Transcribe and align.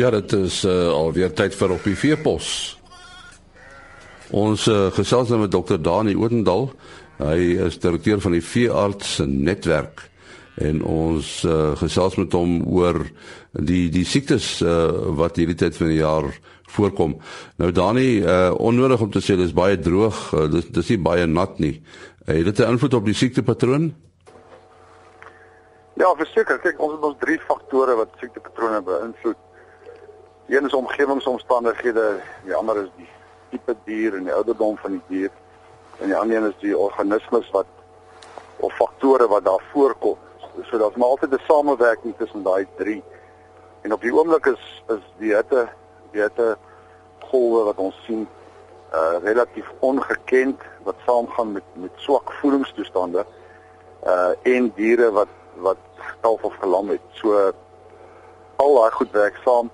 Ja, 0.00 0.08
dit 0.10 0.32
is 0.32 0.62
uh, 0.64 0.88
alweer 0.88 1.32
tyd 1.36 1.52
vir 1.52 1.72
op 1.74 1.82
die 1.84 1.96
veepos. 1.98 2.46
Ons 4.32 4.62
uh, 4.70 4.86
gesels 4.96 5.28
nou 5.28 5.42
met 5.42 5.50
dokter 5.52 5.76
Dani 5.82 6.14
Oudendal. 6.16 6.70
Hy 7.18 7.58
is 7.66 7.76
direkteur 7.82 8.22
van 8.24 8.32
die 8.32 8.44
veearts 8.44 9.18
netwerk 9.26 10.06
en 10.60 10.80
ons 10.88 11.42
uh, 11.44 11.74
gesels 11.80 12.16
met 12.16 12.32
hom 12.32 12.62
oor 12.70 13.02
die 13.52 13.90
die 13.92 14.06
siektes 14.08 14.62
uh, 14.64 14.86
wat 15.20 15.36
hierdie 15.36 15.58
tyd 15.66 15.76
van 15.76 15.92
die 15.92 16.00
jaar 16.00 16.30
voorkom. 16.78 17.18
Nou 17.60 17.68
Dani, 17.76 18.08
uh, 18.22 18.54
onnodig 18.56 19.04
om 19.04 19.12
te 19.12 19.20
sê 19.24 19.36
dis 19.36 19.52
baie 19.52 19.76
droog, 19.76 20.22
uh, 20.32 20.46
dis 20.54 20.70
dis 20.80 20.94
nie 20.94 21.00
baie 21.10 21.28
nat 21.28 21.60
nie. 21.60 21.74
Uh, 22.24 22.38
het 22.38 22.48
dit 22.48 22.64
'n 22.64 22.72
invloed 22.78 22.96
op 23.02 23.04
die 23.04 23.18
siektepatroon? 23.20 23.92
Ja, 26.00 26.08
verseker, 26.16 26.56
kyk, 26.64 26.80
ons 26.80 26.96
het 26.96 27.04
ons 27.04 27.20
drie 27.20 27.38
faktore 27.44 28.00
wat 28.00 28.16
siektepatrone 28.16 28.80
beïnvloed. 28.88 29.44
Een 30.50 30.66
is 30.66 30.72
omgewingsomstandighede, 30.74 32.20
die 32.44 32.54
ander 32.54 32.76
is 32.82 32.88
die 32.96 33.08
tipe 33.50 33.76
dier 33.84 34.16
en 34.18 34.24
die 34.26 34.32
ouderdom 34.34 34.74
van 34.82 34.96
die 34.96 35.02
dier 35.06 35.30
en 36.00 36.10
die 36.10 36.16
ander 36.16 36.36
een 36.36 36.48
is 36.48 36.58
die 36.58 36.72
organismes 36.78 37.50
wat 37.54 37.70
of 38.56 38.74
faktore 38.74 39.28
wat 39.30 39.44
daar 39.44 39.62
voorkom. 39.70 40.18
So 40.66 40.78
daar's 40.78 40.96
maar 40.96 41.08
altyd 41.08 41.38
'n 41.38 41.46
samewerking 41.46 42.16
tussen 42.18 42.42
daai 42.42 42.66
drie. 42.76 43.02
En 43.80 43.92
op 43.92 44.00
die 44.00 44.14
oomblik 44.14 44.46
is 44.46 44.82
is 44.88 45.06
die 45.18 45.34
hitte 45.34 45.68
die 46.10 46.22
hitte 46.22 46.58
golwe 47.30 47.64
wat 47.64 47.78
ons 47.78 48.04
sien 48.04 48.28
uh 48.92 49.22
relatief 49.22 49.72
ongekend 49.78 50.60
wat 50.82 50.96
saamgaan 51.06 51.52
met 51.52 51.64
met 51.72 51.90
swak 51.94 52.32
voedingstoestande 52.32 53.26
uh 54.06 54.30
en 54.42 54.72
diere 54.74 55.10
wat 55.10 55.34
wat 55.54 55.78
kalf 56.20 56.42
of 56.42 56.54
gelam 56.54 56.88
het. 56.88 57.06
So 57.10 57.52
al 58.56 58.74
daai 58.74 58.90
goed 58.90 59.10
werk 59.10 59.38
saam 59.44 59.70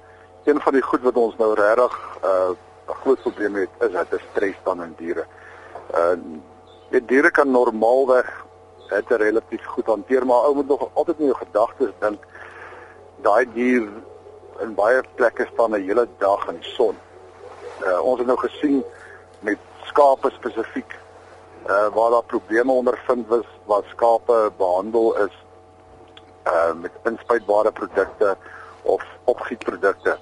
een 0.47 0.61
van 0.61 0.73
die 0.73 0.83
goed 0.83 1.03
wat 1.03 1.17
ons 1.17 1.37
nou 1.37 1.55
regtig 1.55 1.95
uh 2.25 2.51
'n 2.89 2.99
groot 3.03 3.21
probleem 3.21 3.55
het 3.55 3.69
is 3.79 3.93
dat 3.93 4.11
dit 4.11 4.21
stres 4.31 4.59
dan 4.65 4.83
in 4.83 4.95
diere. 4.97 5.25
Uh 5.95 6.19
die 6.91 7.05
diere 7.05 7.31
kan 7.31 7.51
normaalweg 7.51 8.45
dit 8.89 9.11
relatief 9.11 9.65
goed 9.65 9.87
hanteer, 9.87 10.27
maar 10.27 10.45
ou 10.47 10.55
moet 10.55 10.69
nog 10.69 10.89
altyd 10.93 11.19
in 11.19 11.25
jou 11.25 11.37
gedagtes 11.37 11.91
dink 11.99 12.27
daai 13.17 13.47
dier 13.53 13.89
in 14.61 14.75
baie 14.75 15.03
plekke 15.15 15.49
staan 15.53 15.71
'n 15.71 15.83
hele 15.83 16.09
dag 16.19 16.49
in 16.49 16.61
die 16.61 16.71
son. 16.71 16.97
Uh 17.83 18.01
ons 18.01 18.19
het 18.19 18.27
nou 18.27 18.39
gesien 18.39 18.85
met 19.41 19.59
skape 19.83 20.31
spesifiek 20.31 20.99
uh 21.69 21.89
waar 21.95 22.11
daar 22.11 22.31
probleme 22.35 22.73
ondervind 22.73 23.27
was 23.29 23.49
waar 23.65 23.83
skape 23.87 24.53
behandel 24.57 25.17
is 25.27 25.35
uh 26.47 26.73
met 26.73 26.93
inspuitbare 27.03 27.73
produkte 27.73 28.37
of 28.83 29.03
opgietprodukte 29.25 30.19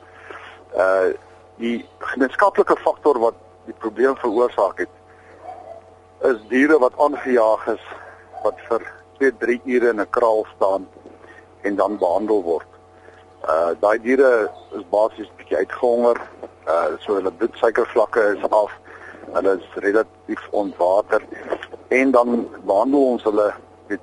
uh 0.76 1.12
die 1.56 1.84
gemeenskaplike 1.98 2.74
faktor 2.82 3.18
wat 3.22 3.36
die 3.68 3.76
probleem 3.78 4.16
veroorsaak 4.18 4.80
het 4.82 4.94
is 6.30 6.40
diere 6.50 6.78
wat 6.82 6.96
aangejaag 6.98 7.66
is 7.76 7.84
wat 8.42 8.58
vir 8.68 8.82
2 9.18 9.32
3 9.42 9.60
ure 9.76 9.90
in 9.94 10.00
'n 10.00 10.10
kraal 10.10 10.46
staan 10.56 10.88
en 11.62 11.76
dan 11.76 11.98
behandel 11.98 12.42
word. 12.42 12.70
Uh 13.48 13.70
daai 13.80 13.98
diere 14.02 14.50
is 14.78 14.84
basies 14.90 15.30
bietjie 15.36 15.56
uitgehonger. 15.56 16.20
Uh 16.66 16.96
so 17.04 17.14
hulle 17.14 17.32
bloedsuikervlakke 17.32 18.24
is 18.36 18.50
af. 18.50 18.72
Hulle 19.32 19.52
is 19.60 19.68
relatief 19.86 20.48
ontwater 20.50 21.22
en 21.88 22.10
dan 22.10 22.48
behandel 22.64 23.06
ons 23.12 23.22
hulle 23.22 23.52
met 23.86 24.00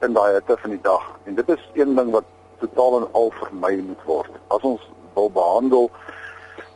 in 0.00 0.12
daai 0.12 0.32
hitte 0.32 0.56
van 0.56 0.70
die 0.70 0.82
dag. 0.82 1.04
En 1.24 1.34
dit 1.34 1.48
is 1.48 1.70
een 1.74 1.94
ding 1.94 2.10
wat 2.10 2.24
totaal 2.58 2.96
en 3.00 3.08
al 3.12 3.30
vermy 3.30 3.76
moet 3.76 4.04
word. 4.04 4.30
As 4.48 4.62
ons 4.62 4.90
wil 5.14 5.30
behandel 5.30 5.90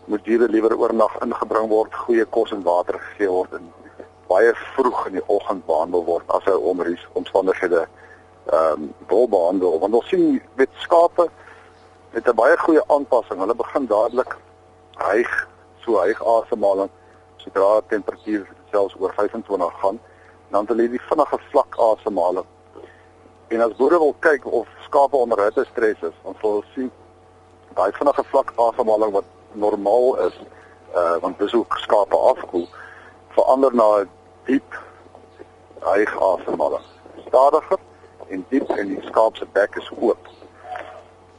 moet 0.08 0.24
diere 0.24 0.48
liewer 0.48 0.76
oornag 0.78 1.18
ingebring 1.24 1.68
word, 1.68 1.94
goeie 1.94 2.24
kos 2.24 2.52
en 2.52 2.62
water 2.64 2.98
gegee 2.98 3.28
word 3.28 3.52
en 3.58 3.68
baie 4.28 4.52
vroeg 4.74 5.06
in 5.08 5.18
die 5.18 5.24
oggend 5.26 5.66
behandel 5.66 6.04
word 6.04 6.30
as 6.36 6.44
hy 6.48 6.56
onder 6.70 6.88
die 6.92 7.00
omstandighede 7.20 7.86
ehm 8.48 8.82
um, 8.82 8.90
wil 9.08 9.28
behandel. 9.28 9.78
Want 9.80 9.94
ons 9.94 10.08
sien 10.08 10.40
met 10.56 10.68
skape 10.84 11.28
met 12.12 12.28
'n 12.28 12.34
baie 12.34 12.56
goeie 12.56 12.82
aanpassing. 12.88 13.40
Hulle 13.40 13.54
begin 13.54 13.86
dadelik 13.86 14.36
hyg, 14.96 15.32
so 15.84 16.00
hyg 16.00 16.22
asemhaling 16.24 16.90
sodra 17.36 17.80
die 17.80 17.88
temperatuur 17.88 18.46
selfs 18.70 18.96
oor 18.98 19.12
25 19.16 19.80
gaan, 19.80 20.00
dan 20.50 20.60
het 20.60 20.68
hulle 20.68 20.88
die 20.88 21.06
vinnige 21.10 21.38
vlak 21.50 21.78
asemhaling. 21.78 22.46
En 23.48 23.60
as 23.60 23.76
boere 23.76 23.98
wil 23.98 24.14
kyk 24.20 24.46
of 24.46 24.68
skape 24.84 25.16
onder 25.16 25.44
hitte 25.44 25.64
stres 25.70 26.00
is, 26.02 26.16
dan 26.22 26.34
sal 26.40 26.50
hulle 26.50 26.64
sien 26.74 26.90
daai 27.74 27.92
vinnige 27.92 28.24
vlak 28.24 28.52
asemhaling 28.56 29.12
wat 29.12 29.24
normaal 29.58 30.16
is 30.26 30.36
uh 30.94 31.16
want 31.20 31.38
dis 31.38 31.52
hoe 31.52 31.64
skape 31.68 32.16
afkoel 32.16 32.68
verander 33.36 33.74
na 33.74 33.88
'n 34.00 34.10
diep 34.44 34.78
hyg 35.80 36.12
asemhaling. 36.30 36.86
Stadiger 37.26 37.78
en 38.28 38.44
diep 38.48 38.70
en 38.70 38.88
die 38.88 39.02
skaap 39.10 39.36
se 39.36 39.46
bek 39.52 39.76
is 39.76 39.90
oop. 40.00 40.28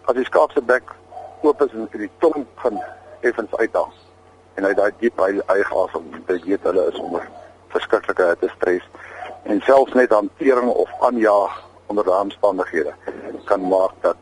As 0.05 0.15
die 0.15 0.25
skaap 0.25 0.51
se 0.51 0.61
bek 0.61 0.95
oop 1.41 1.61
is 1.61 1.71
en 1.71 1.89
die 1.91 2.11
tong 2.19 2.45
gaan 2.55 2.83
effens 3.21 3.55
uitdag 3.55 3.91
en 4.55 4.63
hy 4.63 4.73
daai 4.73 4.91
diep 4.99 5.19
hyg 5.19 5.73
asem 5.83 6.11
dit 6.27 6.43
weet 6.43 6.63
hulle 6.63 6.87
is 6.91 6.99
onder 6.99 7.27
verskriklike 7.73 8.31
hitte 8.31 8.51
stres. 8.55 8.85
En 9.43 9.61
selfs 9.61 9.93
net 9.93 10.11
hantering 10.11 10.69
of 10.69 10.89
aanjaag 10.99 11.61
onder 11.87 12.03
daardie 12.03 12.31
omstandighede 12.31 12.93
kan 13.45 13.67
maak 13.67 13.93
dat 14.01 14.17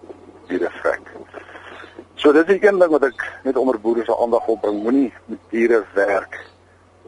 die 0.47 0.65
effek 0.65 1.16
So 2.17 2.31
dit 2.31 2.49
is 2.49 2.61
een 2.61 2.79
ding 2.79 2.89
wat 2.89 3.03
ek 3.05 3.23
net 3.45 3.57
onder 3.61 3.77
boere 3.79 4.01
se 4.03 4.13
aandag 4.17 4.45
wil 4.45 4.57
bring. 4.57 4.77
Moenie 4.81 5.13
met 5.25 5.37
diere 5.49 5.83
werk 5.93 6.37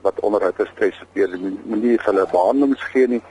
wat 0.05 0.19
onder 0.19 0.43
hitte 0.45 0.67
stres 0.69 0.99
gebeur. 1.01 1.31
Moenie 1.39 1.95
vir 1.97 2.11
hulle 2.11 2.25
behandelings 2.29 2.83
gee 2.91 3.07
nie. 3.15 3.21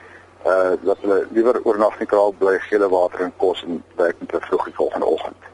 Uh 0.43 0.73
dat 0.83 0.99
hulle 1.05 1.21
liewer 1.37 1.61
oornag 1.63 1.95
in 1.95 2.03
die 2.03 2.09
kraal 2.11 2.35
bly, 2.41 2.57
gele 2.67 2.89
water 2.91 3.23
en 3.29 3.35
kos 3.39 3.63
en 3.63 3.79
werk 4.01 4.19
met 4.19 4.35
hulle 4.35 4.49
vroeg 4.49 4.65
die 4.67 4.75
volgende 4.81 5.07
oggend. 5.07 5.47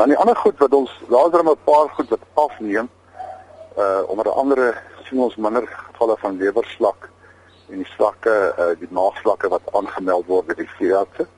Dan 0.00 0.10
die 0.10 0.18
ander 0.18 0.36
goed 0.42 0.58
wat 0.64 0.74
ons 0.80 0.98
later 1.14 1.46
'n 1.46 1.54
paar 1.70 1.94
goed 1.94 2.10
wat 2.16 2.26
afneem. 2.34 2.90
Uh 3.78 4.02
onder 4.10 4.32
andere 4.32 4.74
sien 5.04 5.22
ons 5.22 5.36
minder 5.36 5.66
gevalle 5.66 6.18
van 6.18 6.42
lewerslak 6.42 7.08
en 7.70 7.86
die 7.86 7.92
slakke 7.94 8.36
uh 8.58 8.74
die 8.82 8.90
maagslakke 8.90 9.48
wat 9.48 9.72
aangemeld 9.72 10.26
word 10.26 10.46
by 10.46 10.58
die 10.58 10.70
veeartse. 10.82 11.30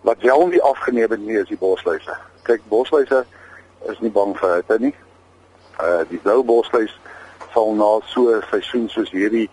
Wat 0.00 0.22
wel 0.22 0.46
nie 0.46 0.62
afgeneem 0.62 1.10
het 1.10 1.20
nie 1.20 1.42
is 1.42 1.48
die 1.48 1.58
bosluise 1.66 2.27
kyk 2.42 2.62
bosluise 2.68 3.24
is 3.88 4.00
nie 4.00 4.10
bang 4.10 4.34
vir 4.36 4.56
hitte 4.56 4.78
nie. 4.78 4.94
Uh 5.80 6.04
die 6.10 6.18
blou 6.18 6.42
bosluis 6.42 6.94
sal 7.54 7.74
na 7.74 8.00
so 8.06 8.28
'n 8.34 8.42
seisoen 8.50 8.88
soos 8.88 9.10
hierdie 9.10 9.48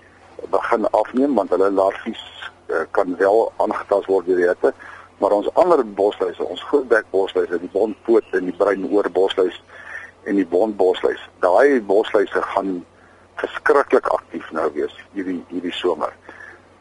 begin 0.51 0.87
afneem 0.91 1.35
want 1.35 1.49
hulle 1.49 1.71
larfies 1.71 2.23
uh, 2.69 2.85
kan 2.91 3.15
wel 3.17 3.51
aangetast 3.57 4.07
word 4.07 4.25
deur 4.25 4.37
die 4.37 4.47
hitte. 4.47 4.73
Maar 5.17 5.31
ons 5.31 5.53
ander 5.53 5.85
bosluise, 5.85 6.43
ons 6.43 6.63
grootbek 6.63 7.05
bosluise, 7.11 7.59
die 7.59 7.71
bondpoot 7.71 8.23
en 8.31 8.49
die 8.49 8.57
bruin 8.57 8.83
oor 8.91 9.09
bosluis 9.11 9.61
en 10.25 10.35
die 10.35 10.47
bondbosluis, 10.47 11.21
daai 11.39 11.81
bosluise 11.81 12.41
gaan 12.41 12.85
verskriklik 13.39 14.07
aktief 14.11 14.47
nou 14.51 14.65
wees 14.73 14.95
hierdie 15.13 15.37
hierdie 15.51 15.73
somer. 15.75 16.13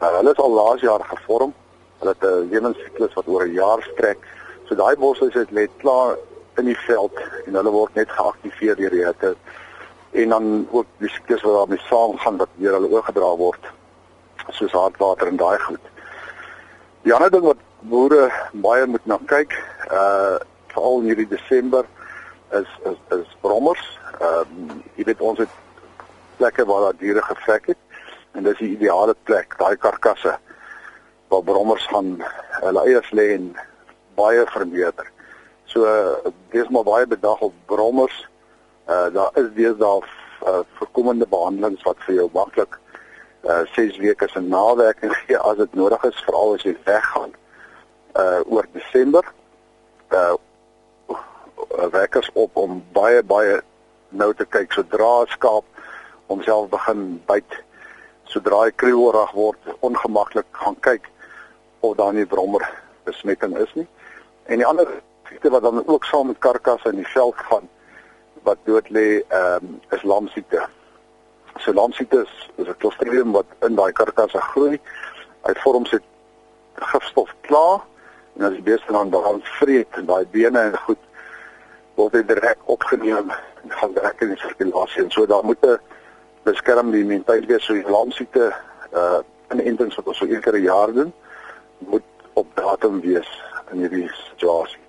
Uh, 0.01 0.09
hulle 0.17 0.33
is 0.33 0.41
al 0.41 0.55
laas 0.55 0.81
jaar 0.83 1.03
gevorm. 1.11 1.53
Hulle 1.99 2.15
het 2.15 2.23
'n 2.23 2.49
lewensiklus 2.51 3.13
wat 3.13 3.27
oor 3.27 3.45
'n 3.45 3.53
jaar 3.53 3.81
strek. 3.93 4.19
So 4.67 4.75
daai 4.75 4.95
boshuise 4.97 5.43
het 5.43 5.51
net 5.51 5.73
klaar 5.81 6.15
in 6.57 6.65
die 6.65 6.79
veld 6.87 7.19
en 7.45 7.57
hulle 7.59 7.71
word 7.73 7.95
net 7.99 8.09
geaktiveer 8.09 8.77
deur 8.79 8.93
die 8.93 9.05
hitte 9.05 9.35
en 10.15 10.31
dan 10.31 10.45
ook 10.71 10.87
die 11.03 11.09
siektes 11.11 11.43
wat 11.43 11.57
daarmee 11.59 11.83
saamgaan 11.89 12.39
wat 12.39 12.53
deur 12.61 12.77
hulle 12.77 12.89
oorgedra 12.93 13.33
word 13.37 13.67
soos 14.55 14.71
hartwater 14.71 15.27
en 15.27 15.37
daai 15.41 15.59
goed. 15.59 15.91
Die 17.03 17.13
ander 17.13 17.31
ding 17.33 17.45
wat 17.45 17.61
boere 17.89 18.29
baie 18.65 18.85
moet 18.89 19.05
na 19.05 19.19
kyk, 19.29 19.53
uh 19.91 20.37
veral 20.75 20.99
in 21.01 21.11
hierdie 21.11 21.29
Desember 21.31 21.85
is 22.59 22.71
is 22.91 22.97
is 23.17 23.37
brommers. 23.41 23.83
Ehm 24.19 24.71
uh, 24.71 24.79
jy 24.95 25.05
weet 25.11 25.21
ons 25.21 25.39
het 25.43 25.61
plekke 26.39 26.65
waar 26.65 26.87
daar 26.87 26.99
diere 26.99 27.21
gevek 27.21 27.71
het 27.73 27.81
en 28.35 28.43
dis 28.43 28.57
die 28.59 28.73
ideale 28.73 29.15
plek, 29.23 29.55
daai 29.59 29.75
karkasse 29.79 30.35
waar 31.31 31.43
brommers 31.43 31.85
gaan 31.91 32.17
hulle 32.63 32.83
eiers 32.89 33.11
lê 33.11 33.29
en 33.37 33.53
baie 34.15 34.45
verbeter. 34.53 35.11
So 35.65 35.85
dis 36.53 36.69
maar 36.69 36.83
baie 36.83 37.07
bedag 37.07 37.39
op 37.39 37.53
brommers. 37.65 38.27
Uh 38.87 39.13
daar 39.13 39.31
is 39.33 39.49
deesdae 39.53 40.01
uh, 40.45 40.59
voorkomende 40.77 41.27
behandelings 41.27 41.83
wat 41.83 41.97
vir 42.05 42.15
jou 42.15 42.29
maklik 42.33 42.79
uh 43.43 43.63
6 43.73 43.97
weke 43.97 44.27
se 44.29 44.41
nawerking 44.41 45.13
gee 45.25 45.37
as 45.37 45.57
dit 45.57 45.73
nodig 45.73 46.03
is 46.03 46.23
veral 46.27 46.53
as 46.53 46.63
jy 46.63 46.75
weggaan 46.83 47.33
uh 48.15 48.41
oor 48.45 48.67
Desember. 48.73 49.25
Uh 50.09 50.35
wekkers 51.91 52.29
op 52.33 52.57
om 52.57 52.83
baie 52.93 53.23
baie 53.23 53.61
nou 54.09 54.33
te 54.33 54.45
kyk 54.45 54.73
sodra 54.73 55.25
skaap 55.33 55.65
homself 56.31 56.69
begin 56.69 57.03
byt 57.27 57.57
sodra 58.31 58.63
hy 58.65 58.71
kruiworig 58.71 59.33
word 59.37 59.75
ongemaklik 59.85 60.47
gaan 60.61 60.77
kyk 60.87 61.09
of 61.85 61.97
daar 61.99 62.13
nie 62.13 62.25
brommer 62.25 62.63
besmetting 63.05 63.57
is 63.61 63.73
nie. 63.75 63.87
En 64.45 64.57
die 64.61 64.65
ander 64.65 64.87
siekte 65.29 65.49
wat 65.49 65.61
dan 65.61 65.87
ook 65.87 66.05
saam 66.05 66.27
met 66.27 66.37
karkasse 66.37 66.89
in 66.89 67.01
die 67.01 67.07
veld 67.07 67.35
gaan 67.49 67.69
wat 68.43 68.57
dood 68.63 68.89
lê, 68.89 69.23
ehm 69.27 69.65
um, 69.65 69.79
is 69.89 70.03
lamsiekte. 70.03 70.67
So 71.57 71.73
lamsiekte 71.73 72.21
is, 72.21 72.49
is 72.55 72.67
'n 72.67 72.77
Clostridium 72.77 73.31
wat 73.31 73.45
in 73.59 73.75
daai 73.75 73.91
karkasse 73.91 74.41
groei. 74.41 74.79
Hy 75.41 75.53
vorm 75.63 75.85
sy 75.85 75.99
gifstof 76.75 77.33
klaar 77.41 77.81
en 78.35 78.45
as 78.45 78.53
die 78.53 78.61
beeste 78.61 78.91
dan 78.91 79.09
dan 79.09 79.41
vreet 79.41 79.87
en 79.91 80.05
daai 80.05 80.25
bene 80.31 80.59
en 80.59 80.77
goed 80.77 81.01
word 81.95 82.13
hy 82.13 82.23
direk 82.27 82.59
opgeneem 82.65 83.31
en 83.31 83.71
gaan 83.79 83.93
direk 83.95 84.21
in 84.21 84.33
die 84.33 84.41
sirkulasie 84.43 85.03
en 85.03 85.11
so 85.11 85.25
daar 85.25 85.45
moet 85.45 85.63
'n 85.65 85.79
beskerm 86.43 86.91
die 86.91 87.01
immuniteit 87.01 87.45
wees 87.45 87.65
so 87.65 87.73
die 87.73 87.89
lamsiekte 87.97 88.53
uh 88.93 89.19
in 89.49 89.59
intens 89.59 89.95
wat 89.95 90.07
ons 90.07 90.17
so 90.17 90.25
'n 90.25 90.61
jaar 90.61 90.93
doen 90.93 91.13
moet 91.77 92.03
op 92.33 92.47
datum 92.55 93.01
wees 93.01 93.29
in 93.71 93.85
hierdie 93.85 94.09
situasie. 94.29 94.81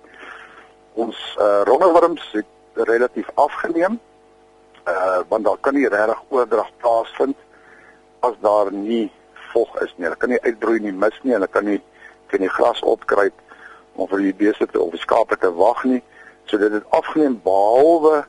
Ons 0.93 1.17
uh 1.41 1.61
rondewurms 1.69 2.23
het 2.31 2.45
relatief 2.89 3.29
afgeneem. 3.35 3.99
Uh 4.87 5.19
want 5.29 5.45
daar 5.45 5.57
kan 5.61 5.73
nie 5.73 5.87
regtig 5.87 6.23
oordrag 6.29 6.69
plaasvind 6.77 7.37
as 8.19 8.35
daar 8.41 8.71
nie 8.73 9.11
vog 9.51 9.81
is 9.81 9.93
nie. 9.95 10.05
Hulle 10.07 10.19
kan 10.19 10.29
nie 10.29 10.41
uitbroei 10.41 10.79
nie, 10.79 10.93
mis 10.93 11.19
nie, 11.23 11.33
hulle 11.33 11.47
kan 11.47 11.65
nie 11.65 11.81
kan 12.27 12.43
nie 12.43 12.51
gras 12.51 12.81
opkruip 12.83 13.33
om 13.95 14.07
vir 14.11 14.25
die 14.27 14.35
beeste 14.35 14.67
te 14.67 14.81
of 14.81 14.91
die 14.93 15.01
skape 15.01 15.37
te 15.37 15.51
wag 15.53 15.83
nie. 15.87 16.01
So 16.45 16.57
dit 16.57 16.71
het 16.71 16.85
afgeneem 16.95 17.39
behalwe 17.43 18.25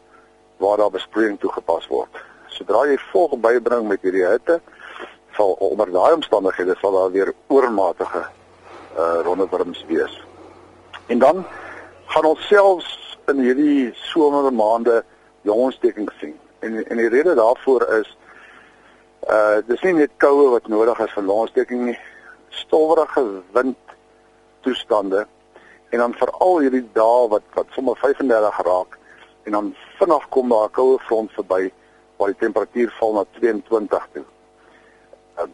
waar 0.59 0.77
daar 0.77 0.95
besproeiing 0.95 1.39
toegepas 1.41 1.87
word. 1.91 2.23
Sodra 2.55 2.85
jy 2.89 2.99
vog 3.13 3.37
bybring 3.43 3.87
met 3.89 4.03
hierdie 4.03 4.27
hitte, 4.27 4.59
sal 5.37 5.55
onder 5.63 5.91
daai 5.95 6.17
omstandighede 6.17 6.75
sal 6.81 6.97
daar 6.97 7.13
weer 7.15 7.35
oormatige 7.47 8.25
uh 8.99 9.21
rondewurms 9.27 9.85
wees. 9.91 10.17
En 11.09 11.19
dan 11.19 11.45
gaan 12.07 12.25
ons 12.25 12.47
selfs 12.47 13.19
in 13.27 13.41
hierdie 13.41 13.91
somermaande 13.95 15.05
jongontsteking 15.41 16.11
sien. 16.21 16.37
En 16.61 16.85
en 16.85 16.97
die 16.97 17.09
rede 17.09 17.35
daarvoor 17.35 17.87
is 18.01 18.17
uh 19.29 19.59
dis 19.67 19.83
nie 19.83 19.93
net 19.93 20.13
koue 20.17 20.51
wat 20.51 20.69
nodig 20.69 21.01
is 21.05 21.13
vir 21.17 21.25
longontsteking 21.25 21.83
nie, 21.89 21.99
stowwerige 22.49 23.25
wind 23.57 23.97
toestande 24.61 25.27
en 25.89 25.99
dan 25.99 26.15
veral 26.21 26.61
hierdie 26.61 26.85
dae 26.93 27.27
wat 27.33 27.45
wat 27.57 27.73
sommer 27.77 27.97
35 27.97 28.61
raak 28.69 28.99
en 29.49 29.53
dan 29.53 29.75
vinnig 29.99 30.29
kom 30.29 30.49
daar 30.49 30.69
'n 30.69 30.77
koue 30.77 30.99
front 31.09 31.33
verby 31.33 31.73
waar 32.17 32.33
die 32.35 32.43
temperatuur 32.45 32.95
val 33.01 33.13
na 33.13 33.25
22 33.41 34.09
toe. 34.13 34.25
Uh, 35.39 35.49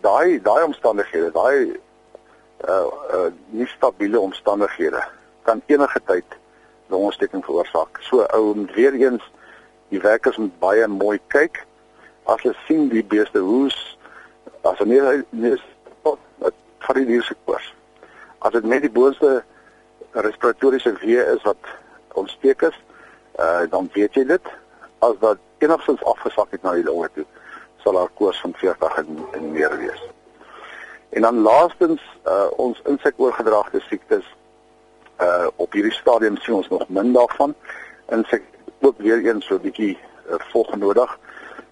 daai 0.00 0.40
daai 0.42 0.62
omstandighede, 0.64 1.30
daai 1.32 1.80
uh 2.68 2.86
uh 3.14 3.30
nie 3.50 3.66
stabiele 3.66 4.20
omstandighede 4.20 5.02
kan 5.42 5.62
enige 5.66 6.00
tyd 6.06 6.24
longontsteking 6.86 7.44
veroorsaak. 7.44 7.98
So 8.00 8.22
ou 8.22 8.54
moet 8.54 8.74
weer 8.74 8.94
eens 8.94 9.30
die 9.88 10.00
werkers 10.00 10.36
moet 10.36 10.58
baie 10.58 10.86
mooi 10.86 11.20
kyk 11.26 11.64
as 12.24 12.42
hulle 12.42 12.56
sien 12.66 12.88
die 12.88 13.04
beeste 13.04 13.38
hoes 13.38 13.76
as 14.62 14.78
hulle 14.78 15.24
nie 15.30 15.48
nie 15.48 15.56
vir 16.82 16.98
die 16.98 17.06
diere 17.06 17.26
se 17.26 17.36
koers. 17.46 17.66
As 18.42 18.54
dit 18.56 18.64
net 18.66 18.82
die 18.86 18.92
boonste 18.92 19.42
respiratoriese 20.12 20.92
wee 21.02 21.22
is 21.34 21.44
wat 21.46 21.70
ontsteek 22.18 22.66
is, 22.68 22.78
uh 23.40 23.62
dan 23.70 23.90
weet 23.94 24.18
jy 24.18 24.24
dit. 24.34 24.50
As 25.02 25.14
dit 25.20 25.66
enigstens 25.66 26.02
afgesak 26.04 26.50
het 26.50 26.62
na 26.62 26.74
die 26.78 26.86
longe 26.86 27.08
toe, 27.14 27.26
sal 27.82 27.98
daar 27.98 28.10
koers 28.18 28.40
van 28.40 28.54
40 28.58 28.98
en, 29.02 29.22
en 29.38 29.52
meer 29.52 29.78
wees. 29.78 30.02
En 31.12 31.22
dan 31.22 31.40
laastens 31.40 32.02
uh 32.26 32.46
ons 32.56 32.80
insekoorgedragte 32.84 33.80
siektes 33.80 34.24
uh 35.20 35.46
op 35.56 35.72
hierdie 35.72 35.92
stadium 35.92 36.36
sien 36.36 36.54
ons 36.54 36.68
nog 36.68 36.88
min 36.88 37.12
daarvan. 37.12 37.54
Insek 38.08 38.42
ook 38.80 38.98
weer 38.98 39.20
eens 39.26 39.46
so 39.46 39.54
'n 39.54 39.60
bietjie 39.60 39.98
uh, 40.26 40.34
volg 40.38 40.76
nodig 40.76 41.18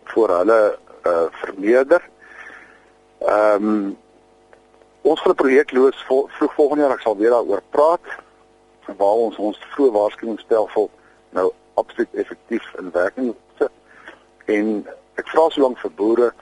voor 0.04 0.28
hulle 0.28 0.78
uh 1.06 1.28
vermeerder. 1.30 2.08
Ehm 3.18 3.64
um, 3.64 3.98
ons 5.00 5.20
gaan 5.20 5.32
'n 5.32 5.42
projek 5.42 5.72
loos 5.72 6.04
vol, 6.04 6.28
vroeg 6.28 6.54
volgende 6.54 6.82
jaar 6.82 6.92
ek 6.92 7.00
sal 7.00 7.16
weer 7.16 7.30
daaroor 7.30 7.62
praat 7.70 8.06
waar 8.96 9.18
ons 9.24 9.36
ons 9.36 9.58
vroeë 9.70 9.92
waarskuwingsstelsel 9.92 10.90
nou 11.30 11.52
absoluut 11.74 12.14
effektief 12.14 12.74
in 12.78 12.90
werking 12.90 13.34
sit. 13.58 13.70
En 14.44 14.86
ek 15.14 15.28
vra 15.28 15.48
so 15.48 15.60
lank 15.60 15.78
vir 15.78 15.90
boere 15.90 16.32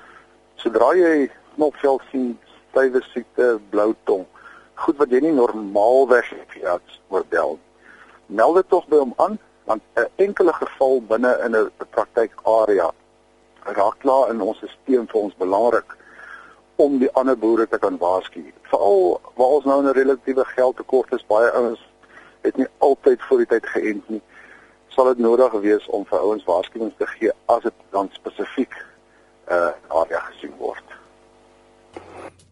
sodra 0.54 0.94
jy 0.94 1.30
knopveld 1.54 2.02
sien 2.10 2.38
stywe 2.70 3.02
siekte, 3.12 3.58
blou 3.70 3.94
tong. 4.04 4.26
Goed 4.74 4.96
wat 4.96 5.10
jy 5.10 5.20
nie 5.20 5.34
normaalweg 5.34 6.32
veearts 6.54 7.00
oorbel. 7.08 7.58
Meld 8.26 8.54
dit 8.54 8.68
tog 8.68 8.86
by 8.88 9.02
hom 9.02 9.14
aan 9.16 9.38
want 9.68 9.82
'n 9.96 10.08
enkele 10.16 10.52
geval 10.52 11.02
binne 11.02 11.32
in 11.44 11.56
'n 11.56 11.70
praktykarea 11.90 12.90
raak 13.62 13.98
klaar 13.98 14.30
in 14.30 14.40
ons 14.40 14.56
stelsel 14.56 15.06
vir 15.06 15.20
ons 15.20 15.36
belangrik 15.36 15.96
om 16.76 16.98
die 16.98 17.10
ander 17.12 17.38
boere 17.38 17.68
te 17.68 17.78
kan 17.78 17.98
waarsku. 17.98 18.42
Veral 18.62 19.20
waar 19.34 19.54
ons 19.58 19.64
nou 19.64 19.82
'n 19.82 19.92
relatiewe 19.92 20.44
geldtekort 20.44 21.12
is, 21.12 21.26
baie 21.26 21.50
ouens 21.50 21.82
het 22.40 22.56
nie 22.56 22.66
altyd 22.78 23.22
voor 23.22 23.38
die 23.38 23.46
tyd 23.46 23.66
geënt 23.66 24.08
nie. 24.08 24.22
Sal 24.88 25.04
dit 25.04 25.18
nodig 25.18 25.52
wees 25.52 25.86
om 25.86 26.06
vir 26.06 26.18
ouens 26.18 26.44
waarskuwings 26.44 26.96
te 26.96 27.06
gee 27.06 27.32
as 27.46 27.62
dit 27.62 27.74
dan 27.90 28.08
spesifiek 28.12 28.74
uh 29.50 29.70
area 29.88 30.20
gesien 30.20 30.54
word. 30.58 30.87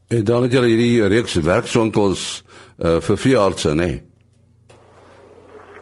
En 0.09 0.25
dan 0.25 0.43
het 0.43 0.53
julle 0.53 0.67
hierdie 0.67 1.07
reeks 1.07 1.35
werkswinkels 1.35 2.45
uh 2.79 3.01
vir 3.03 3.17
veeartse, 3.19 3.73
nê? 3.75 3.87
Nee? 3.87 4.05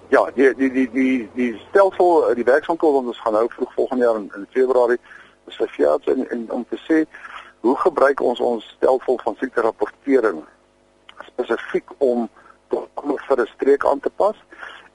Ja, 0.08 0.30
die 0.34 0.54
die 0.54 0.70
die 0.72 0.90
die 0.90 1.28
die 1.34 1.50
stelsel 1.68 2.34
die 2.34 2.44
werkswinkel 2.44 2.92
wat 2.92 3.10
ons 3.12 3.20
gaan 3.20 3.36
hou 3.36 3.48
vroeg 3.52 3.74
volgende 3.74 4.04
jaar 4.04 4.16
in, 4.16 4.30
in 4.36 4.46
Februarie 4.50 4.96
is 5.46 5.60
vir 5.60 5.68
veeartse 5.76 6.14
en, 6.14 6.24
en 6.30 6.46
om 6.50 6.64
te 6.70 6.80
sê 6.86 7.02
hoe 7.60 7.76
gebruik 7.82 8.20
ons 8.20 8.40
ons 8.40 8.70
stelsel 8.78 9.20
van 9.26 9.36
siekte 9.42 9.60
rapportering 9.60 10.40
spesifiek 11.28 11.92
om 11.98 12.28
tot 12.72 12.88
vir 13.28 13.44
'n 13.44 13.52
streek 13.52 13.86
aan 13.86 14.00
te 14.00 14.10
pas 14.16 14.36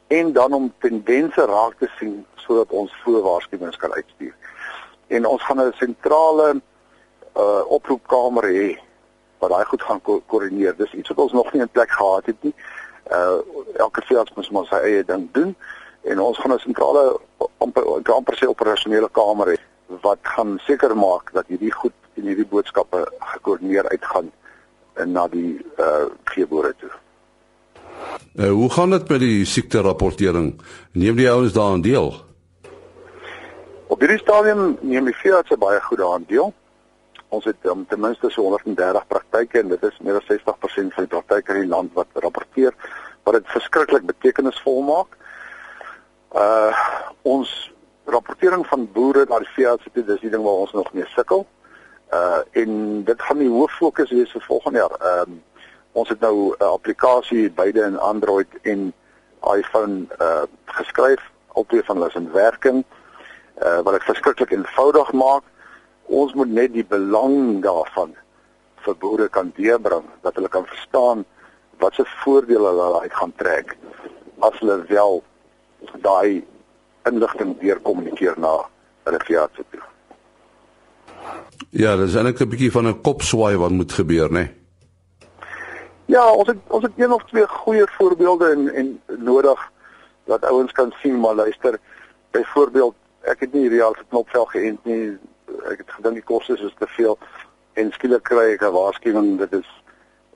en 0.07 0.33
dan 0.33 0.53
om 0.53 0.73
tendense 0.79 1.45
raak 1.45 1.77
te 1.77 1.93
sien 1.99 2.25
sodat 2.35 2.69
ons 2.69 3.01
voorwaarskuwings 3.05 3.77
kan 3.77 3.93
uitstuur. 3.93 4.35
En 5.07 5.25
ons 5.25 5.43
gaan 5.43 5.61
'n 5.61 5.73
sentrale 5.73 6.61
uh 7.37 7.63
oproepkamer 7.67 8.43
hê 8.43 8.88
wat 9.39 9.49
daai 9.49 9.65
goed 9.65 9.81
gaan 9.81 10.01
ko 10.01 10.21
koördineer. 10.27 10.75
Dis 10.77 10.93
iets 10.93 11.09
wat 11.09 11.17
ons 11.17 11.31
nog 11.31 11.53
nie 11.53 11.61
in 11.61 11.69
plek 11.69 11.91
gehad 11.91 12.25
het 12.25 12.43
nie. 12.43 12.53
Uh 13.11 13.39
elke 13.77 14.01
veearts 14.05 14.33
moet 14.35 14.51
maar 14.51 14.65
sy 14.69 14.79
eie 14.83 15.03
ding 15.05 15.27
doen 15.31 15.55
en 16.01 16.19
ons 16.19 16.37
gaan 16.37 16.53
'n 16.53 16.59
sentrale 16.59 17.19
amper 17.57 17.83
amper 18.13 18.35
sê 18.35 18.47
operasionele 18.47 19.09
kamer 19.11 19.47
hê 19.47 19.57
wat 20.01 20.19
gaan 20.21 20.59
seker 20.67 20.95
maak 20.95 21.33
dat 21.33 21.47
hierdie 21.47 21.71
goed 21.71 21.95
en 22.15 22.23
hierdie 22.23 22.45
boodskappe 22.45 23.05
gekoördineer 23.19 23.89
uitgaan 23.89 24.31
na 25.05 25.27
die 25.27 25.61
uh 25.77 26.05
veeboere 26.23 26.73
toe. 26.79 26.91
Uh, 28.35 28.51
hoe 28.51 28.69
gaan 28.69 28.89
dit 28.89 29.09
met 29.09 29.19
die 29.19 29.45
siekte 29.45 29.81
rapportering? 29.81 30.61
Neem 30.91 31.15
die 31.15 31.31
ouens 31.31 31.53
daaraan 31.53 31.81
deel? 31.81 32.13
Op 33.87 33.99
hierdie 33.99 34.19
stadium 34.19 34.77
neem 34.81 35.05
die 35.05 35.15
veeartse 35.15 35.57
baie 35.57 35.81
goed 35.81 35.97
daaraan 35.97 36.25
deel 36.27 36.53
ons 37.29 37.45
het 37.45 37.65
um, 37.69 37.85
ten 37.87 37.99
minste 37.99 38.29
so 38.29 38.41
130 38.41 39.07
praktyke 39.07 39.59
en 39.59 39.69
dit 39.73 39.83
is 39.83 39.99
meer 40.05 40.17
as 40.17 40.29
60% 40.29 40.95
van 40.95 41.05
die 41.05 41.13
praktyke 41.13 41.53
in 41.53 41.67
die 41.67 41.73
land 41.73 41.93
wat 41.97 42.07
rapporteer 42.25 42.73
wat 43.27 43.37
dit 43.37 43.51
verskriklik 43.53 44.07
betekenisvol 44.09 44.81
maak. 44.87 45.17
Uh 46.33 46.73
ons 47.27 47.49
rapportering 48.09 48.63
van 48.65 48.87
boere 48.93 49.25
na 49.29 49.41
die 49.43 49.51
veeartse 49.53 49.91
toe 49.93 50.03
dis 50.07 50.21
die 50.23 50.31
ding 50.33 50.41
waar 50.45 50.63
ons 50.63 50.73
nog 50.73 50.89
mee 50.93 51.05
sukkel. 51.13 51.45
Uh 52.15 52.41
en 52.61 53.03
dit 53.05 53.21
gaan 53.27 53.41
die 53.43 53.51
hoof 53.51 53.75
fokus 53.77 54.13
wees 54.15 54.31
vir 54.33 54.45
volgende 54.47 54.81
jaar. 54.85 54.95
Ehm 54.99 55.35
um, 55.35 55.43
ons 55.99 56.09
het 56.09 56.21
nou 56.21 56.55
'n 56.55 56.63
applikasie 56.63 57.51
beide 57.51 57.81
in 57.81 57.99
Android 57.99 58.47
en 58.61 58.93
iPhone 59.57 60.07
uh 60.21 60.43
geskryf, 60.65 61.21
albei 61.47 61.83
van 61.83 61.95
hulle 61.95 62.09
is 62.09 62.15
in 62.15 62.31
werking. 62.31 62.83
Uh 63.61 63.81
wat 63.81 63.93
ek 63.93 64.09
verskriklik 64.09 64.51
eenvoudig 64.51 65.11
maak 65.11 65.43
ons 66.09 66.33
moet 66.33 66.49
net 66.49 66.73
die 66.73 66.85
belang 66.85 67.61
daarvan 67.63 68.15
vir 68.85 68.95
boere 69.01 69.27
kan 69.29 69.51
deurbring 69.55 70.05
dat 70.25 70.35
hulle 70.35 70.49
kan 70.49 70.65
verstaan 70.65 71.25
wat 71.79 71.93
se 71.93 72.05
voordele 72.23 72.73
hulle 72.73 73.01
uit 73.01 73.13
gaan 73.13 73.33
trek 73.41 73.75
as 74.39 74.59
hulle 74.59 74.79
wel 74.89 75.21
daai 76.03 76.43
inligting 77.09 77.55
deur 77.61 77.79
kommunikeer 77.85 78.39
na 78.39 78.55
hulle 79.07 79.19
veearts 79.27 79.61
toe. 79.71 79.83
Ja, 81.69 81.95
dis 81.97 82.15
eintlik 82.15 82.41
'n 82.41 82.49
bietjie 82.49 82.71
van 82.71 82.87
'n 82.87 83.01
kopswaai 83.01 83.57
wat 83.57 83.71
moet 83.71 83.91
gebeur, 83.91 84.29
né? 84.29 84.33
Nee? 84.33 84.59
Ja, 86.05 86.31
ons 86.33 86.47
het 86.47 86.57
ons 86.67 86.83
het 86.83 86.91
een 86.97 87.11
of 87.11 87.23
twee 87.29 87.47
goeie 87.47 87.85
voorbeelde 87.97 88.49
en 88.49 88.73
en 88.73 89.01
nodig 89.17 89.71
dat 90.25 90.45
ouens 90.45 90.71
kan 90.71 90.93
sien 91.01 91.19
maar 91.19 91.35
luister. 91.35 91.79
Byvoorbeeld, 92.31 92.95
ek 93.21 93.39
het 93.39 93.53
nie 93.53 93.61
hierdie 93.61 93.83
al 93.83 93.95
knopvel 94.09 94.45
geënt 94.45 94.85
nie 94.85 95.17
ek 95.71 95.77
het 95.77 95.91
gedink 95.91 96.13
die 96.13 96.23
koste 96.23 96.53
is 96.53 96.73
te 96.79 96.87
veel 96.87 97.17
en 97.73 97.91
skielik 97.91 98.23
kry 98.23 98.53
ek 98.53 98.63
'n 98.63 98.73
waarskuwing 98.73 99.37
dit 99.37 99.53
is 99.53 99.69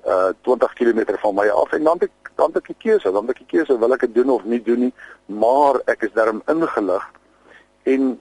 uh 0.05 0.31
20 0.41 0.73
km 0.73 1.17
van 1.17 1.35
my 1.35 1.47
af 1.49 1.71
en 1.71 1.83
dan 1.83 1.97
het 1.99 2.09
ek 2.09 2.31
dan 2.35 2.51
het 2.53 2.57
ek 2.57 2.69
'n 2.69 2.77
keuse, 2.77 3.11
dan 3.11 3.27
het 3.27 3.35
ek 3.35 3.41
'n 3.41 3.51
keuse 3.55 3.79
wil 3.79 3.93
ek 3.93 3.99
dit 3.99 4.15
doen 4.15 4.29
of 4.29 4.43
nie 4.43 4.61
doen 4.61 4.79
nie, 4.79 4.93
maar 5.25 5.81
ek 5.85 6.01
is 6.01 6.13
daarom 6.13 6.41
ingelig 6.47 7.05
en 7.83 8.19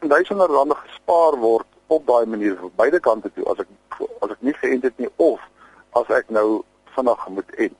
duisende 0.00 0.46
rande 0.46 0.74
gespaar 0.74 1.36
word 1.36 1.66
op 1.86 2.06
daai 2.06 2.26
manier 2.26 2.56
vir 2.56 2.70
beide 2.76 3.00
kante 3.00 3.30
toe 3.34 3.44
as 3.50 3.58
ek 3.58 3.68
as 4.20 4.30
ek 4.30 4.40
nie 4.40 4.54
geënt 4.54 4.82
het 4.82 4.98
nie 4.98 5.10
of 5.16 5.40
as 5.92 6.08
ek 6.08 6.30
nou 6.30 6.62
vinnig 6.94 7.28
moet 7.28 7.50
en. 7.54 7.76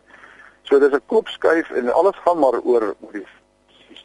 So 0.62 0.78
dis 0.78 0.92
'n 0.92 1.06
kopskuif 1.06 1.70
en 1.70 1.92
alles 1.92 2.16
gaan 2.24 2.38
maar 2.38 2.58
oor 2.60 2.94
oor 3.00 3.12
die 3.12 3.26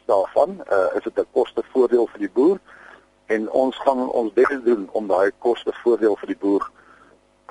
daarvan, 0.06 0.62
uh 0.70 0.96
is 0.96 1.02
dit 1.02 1.18
'n 1.18 1.26
koste 1.32 1.62
voordeel 1.72 2.06
vir 2.06 2.18
die 2.18 2.30
boer 2.30 2.58
en 3.26 3.50
ons 3.50 3.76
gaan 3.76 4.10
ons 4.10 4.32
bes 4.32 4.58
doen 4.64 4.88
om 4.92 5.06
daai 5.06 5.30
koste 5.38 5.72
voordeel 5.82 6.16
vir 6.20 6.26
die 6.26 6.38
boer 6.40 6.70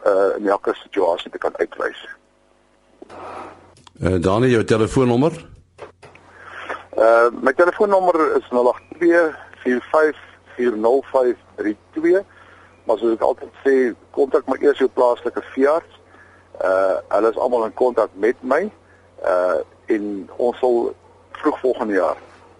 uh 0.06 0.38
in 0.38 0.48
elke 0.48 0.74
situasie 0.84 1.32
te 1.32 1.38
kan 1.38 1.58
uitwys. 1.58 2.08
Eh 4.00 4.12
uh, 4.12 4.22
Danie, 4.22 4.50
jou 4.50 4.64
telefoonnommer? 4.64 5.50
Uh 6.98 7.28
my 7.42 7.54
telefoonnommer 7.54 8.36
is 8.38 8.50
082 8.50 9.36
454052. 9.64 12.24
Maar 12.86 12.98
soos 12.98 13.14
ek 13.18 13.22
altyd 13.22 13.50
sê, 13.66 13.94
kontak 14.12 14.48
my 14.48 14.58
eers 14.62 14.78
jou 14.78 14.90
plaaslike 14.94 15.42
veearts. 15.56 16.00
Uh 16.62 16.96
hulle 17.08 17.30
is 17.30 17.38
almal 17.38 17.66
in 17.66 17.74
kontak 17.74 18.10
met 18.14 18.36
my. 18.42 18.72
Uh 19.24 19.56
en 19.86 20.30
ons 20.38 20.60
sal 20.60 20.96
vroeg 21.32 21.60
volgende 21.60 21.94
jaar 21.94 22.18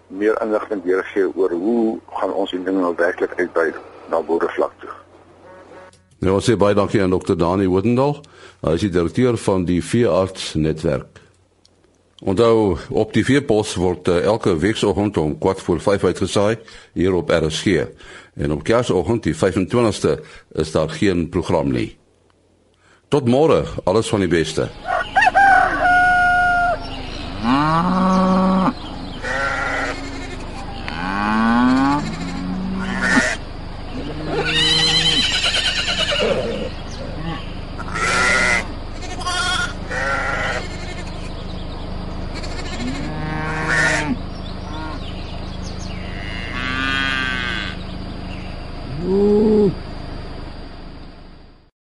meer 0.08 0.38
inligting 0.42 0.82
gee 1.14 1.28
oor 1.36 1.52
hoe 1.52 2.00
gaan 2.20 2.34
ons 2.34 2.52
die 2.52 2.64
ding 2.64 2.80
nou 2.82 2.94
werklik 2.98 3.34
uitbrei 3.40 3.72
na 4.10 4.22
boerevlak 4.22 4.72
toe. 4.80 4.94
Nou 6.20 6.40
sê 6.42 6.56
baie 6.58 6.76
dankie 6.76 7.02
aan 7.02 7.14
Dr. 7.14 7.36
Dani 7.36 7.68
Woodendal. 7.68 8.22
Hy 8.62 8.74
is 8.74 8.86
die 8.86 8.94
direkteur 8.94 9.38
van 9.38 9.66
die 9.66 9.82
veearts 9.84 10.54
netwerk. 10.54 11.22
Onthou 12.26 12.78
op 12.90 13.12
die 13.14 13.26
veepos 13.28 13.76
word 13.76 14.08
uh, 14.08 14.24
elke 14.24 14.56
weekoggend 14.58 15.18
om 15.18 15.36
kwart 15.38 15.62
voor 15.62 15.82
5 15.84 16.04
uitgesaai 16.04 16.58
hier 16.94 17.14
op 17.14 17.30
RSG. 17.30 17.86
En 18.36 18.52
op 18.56 18.64
Kersoggend 18.64 19.24
die 19.24 19.36
25ste 19.36 20.18
is 20.56 20.72
daar 20.72 20.90
geen 20.90 21.30
program 21.30 21.72
nie. 21.72 21.98
Tot 23.08 23.30
môre, 23.30 23.66
alles 23.84 24.10
van 24.10 24.26
die 24.26 24.32
beste. 24.32 24.70
Ah. 27.46 28.45